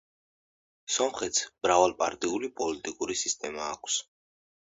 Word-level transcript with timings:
სომხეთს 0.93 1.43
მრავალპარტიული 1.67 2.49
პოლიტიკური 2.61 3.19
სისტემა 3.23 3.67
აქვს. 3.77 4.01